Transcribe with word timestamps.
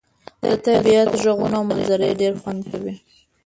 د 0.43 0.45
طبيعت 0.65 1.09
ږغونه 1.23 1.55
او 1.59 1.63
منظرې 1.69 2.09
ډير 2.19 2.33
خوند 2.41 2.61
کوي. 2.71 2.95